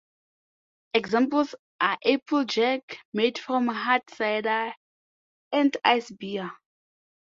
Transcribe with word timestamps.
Examples 0.95 1.53
are 1.79 1.95
applejack, 2.03 2.97
made 3.13 3.37
from 3.37 3.67
hard 3.67 4.01
cider, 4.09 4.73
and 5.51 5.77
ice 5.85 6.09
beer. 6.09 6.51